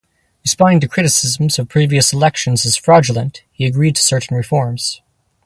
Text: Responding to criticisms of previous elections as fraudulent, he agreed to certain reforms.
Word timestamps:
Responding 0.43 0.79
to 0.79 0.87
criticisms 0.87 1.59
of 1.59 1.69
previous 1.69 2.11
elections 2.11 2.65
as 2.65 2.75
fraudulent, 2.75 3.43
he 3.51 3.67
agreed 3.67 3.95
to 3.97 4.01
certain 4.01 4.35
reforms. 4.35 4.99